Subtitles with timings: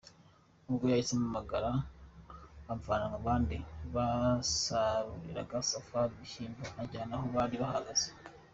[0.69, 1.71] Ubwo yahise ampamagara
[2.71, 3.57] amvana mu bandi
[3.95, 8.09] basaruriraga Safari ibishyimbo, anjyana aho bari bahagaze.